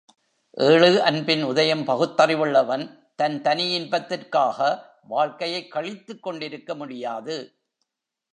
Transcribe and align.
ஏழு 0.51 1.01
அன்பின் 1.01 1.43
உதயம் 1.43 1.87
பகுத்தறிவுள்ளவன் 1.87 2.99
தன் 3.15 3.41
தனி 3.41 3.73
இன்பத்திற்காக 3.73 4.85
வாழ்க்கையைக் 5.07 5.71
கழித்து 5.71 6.19
கொண்டிருக்க 6.19 6.75
முடியாது. 6.75 7.55